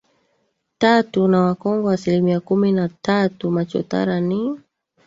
tatu 0.77 1.27
na 1.27 1.41
Wakongo 1.41 1.89
asilimia 1.89 2.39
kumi 2.39 2.71
na 2.71 2.89
tatu 2.89 3.51
Machotara 3.51 4.21
ni 4.21 4.57